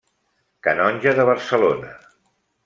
Canonge 0.67 1.13
de 1.19 1.27
Barcelona. 1.31 1.93